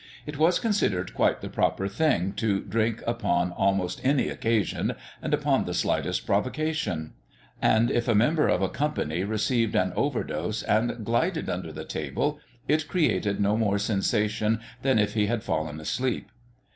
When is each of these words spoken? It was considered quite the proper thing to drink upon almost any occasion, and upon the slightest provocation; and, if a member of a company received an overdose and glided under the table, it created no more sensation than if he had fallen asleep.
It 0.25 0.39
was 0.39 0.57
considered 0.57 1.13
quite 1.13 1.41
the 1.41 1.47
proper 1.47 1.87
thing 1.87 2.33
to 2.37 2.61
drink 2.63 3.03
upon 3.05 3.51
almost 3.51 4.01
any 4.03 4.29
occasion, 4.29 4.95
and 5.21 5.31
upon 5.31 5.65
the 5.65 5.75
slightest 5.75 6.25
provocation; 6.25 7.13
and, 7.61 7.91
if 7.91 8.07
a 8.07 8.15
member 8.15 8.47
of 8.47 8.63
a 8.63 8.67
company 8.67 9.23
received 9.23 9.75
an 9.75 9.93
overdose 9.95 10.63
and 10.63 11.05
glided 11.05 11.51
under 11.51 11.71
the 11.71 11.85
table, 11.85 12.39
it 12.67 12.87
created 12.87 13.39
no 13.39 13.55
more 13.55 13.77
sensation 13.77 14.59
than 14.81 14.97
if 14.97 15.13
he 15.13 15.27
had 15.27 15.43
fallen 15.43 15.79
asleep. 15.79 16.31